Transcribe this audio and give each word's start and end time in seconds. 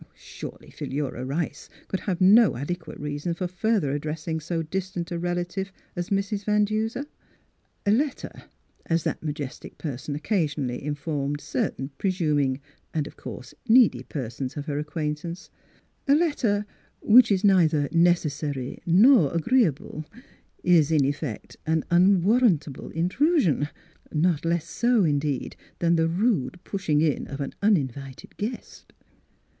Surely 0.15 0.71
Philura 0.71 1.23
Rice 1.23 1.69
could 1.87 1.99
have 1.99 2.19
no 2.19 2.57
ade 2.57 2.79
quate 2.79 2.97
reason 2.99 3.35
for 3.35 3.45
further 3.47 3.91
addressing 3.91 4.39
so 4.39 4.63
distant 4.63 5.11
a 5.11 5.19
relative 5.19 5.71
as 5.95 6.09
Mrs. 6.09 6.43
Van 6.43 6.65
Duser. 6.65 7.05
"A 7.85 7.91
letter," 7.91 8.31
as 8.87 9.03
that 9.03 9.21
majestic 9.21 9.77
person 9.77 10.15
oc 10.15 10.23
casionally 10.23 10.81
informed 10.81 11.39
certain 11.39 11.91
presuming 11.99 12.59
(and 12.95 13.05
of 13.05 13.15
course 13.15 13.53
needy) 13.67 14.01
persons 14.01 14.57
of 14.57 14.65
her 14.65 14.79
ac 14.79 14.89
quaintance— 14.89 15.51
"a 16.11 16.15
letter, 16.15 16.65
which 17.01 17.31
is 17.31 17.43
neither 17.43 17.87
necessary 17.91 18.79
nor 18.87 19.31
agreeable, 19.31 20.03
is, 20.63 20.91
in 20.91 21.05
effect, 21.05 21.57
an 21.67 21.83
unwarrantable 21.91 22.89
intrusion; 22.89 23.69
not 24.11 24.45
less 24.45 24.67
so, 24.67 25.03
in 25.03 25.19
deed, 25.19 25.55
than 25.77 25.95
the 25.95 26.07
rude 26.07 26.59
pushing 26.63 27.01
in 27.01 27.27
of 27.27 27.39
an 27.39 27.53
unin 27.61 27.87
vited 27.91 28.35
guest." 28.37 28.93